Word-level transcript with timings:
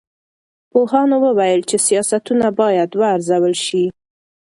پوهانو 0.71 1.15
وویل 1.25 1.61
چې 1.69 1.77
سیاستونه 1.87 2.47
باید 2.59 2.89
وارزول 2.99 3.53
سي. 3.65 3.85